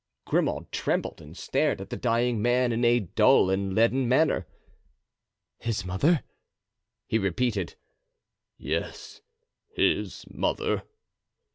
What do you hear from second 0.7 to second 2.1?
trembled and stared at the